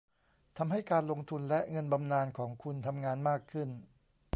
[0.57, 3.69] ทำให้การลงทุนและเงินบำนาญของคุณทำงานมากขึ้น